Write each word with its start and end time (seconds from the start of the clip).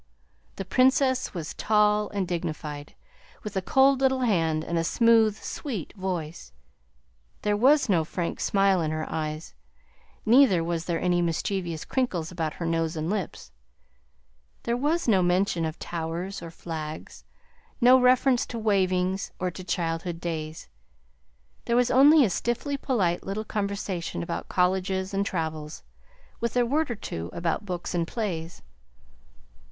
The 0.55 0.65
Princess 0.65 1.35
was 1.35 1.53
tall 1.53 2.09
and 2.09 2.27
dignified, 2.27 2.95
with 3.43 3.55
a 3.55 3.61
cold 3.61 4.01
little 4.01 4.21
hand 4.21 4.63
and 4.63 4.79
a 4.79 4.83
smooth, 4.83 5.37
sweet 5.39 5.93
voice. 5.93 6.51
There 7.43 7.55
was 7.55 7.87
no 7.87 8.03
frank 8.03 8.39
smile 8.39 8.81
in 8.81 8.89
her 8.89 9.05
eyes, 9.07 9.53
neither 10.25 10.63
were 10.63 10.79
there 10.79 10.99
any 10.99 11.21
mischievous 11.21 11.85
crinkles 11.85 12.31
about 12.31 12.55
her 12.55 12.65
nose 12.65 12.95
and 12.97 13.11
lips. 13.11 13.51
There 14.63 14.75
was 14.75 15.07
no 15.07 15.21
mention 15.21 15.65
of 15.65 15.77
towers 15.77 16.41
or 16.41 16.49
flags; 16.49 17.23
no 17.79 17.99
reference 17.99 18.47
to 18.47 18.57
wavings 18.57 19.31
or 19.37 19.51
to 19.51 19.63
childhood's 19.63 20.17
days. 20.19 20.67
There 21.65 21.75
was 21.75 21.91
only 21.91 22.25
a 22.25 22.31
stiffly 22.31 22.75
polite 22.75 23.21
little 23.23 23.45
conversation 23.45 24.23
about 24.23 24.49
colleges 24.49 25.13
and 25.13 25.23
travels, 25.23 25.83
with 26.39 26.57
a 26.57 26.65
word 26.65 26.89
or 26.89 26.95
two 26.95 27.29
about 27.33 27.67
books 27.67 27.93
and 27.93 28.07
plays. 28.07 28.63